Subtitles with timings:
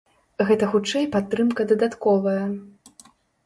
[0.47, 2.43] Гэта хутчэй падтрымка дадатковая.